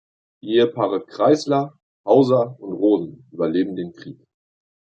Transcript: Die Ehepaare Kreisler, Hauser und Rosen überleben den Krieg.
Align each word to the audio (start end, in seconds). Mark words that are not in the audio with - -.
Die 0.41 0.55
Ehepaare 0.57 1.05
Kreisler, 1.05 1.77
Hauser 2.05 2.59
und 2.59 2.73
Rosen 2.73 3.27
überleben 3.31 3.75
den 3.75 3.93
Krieg. 3.93 4.19